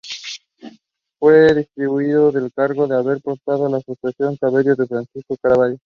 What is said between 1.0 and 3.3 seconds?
Fue destituido de su cargo por haber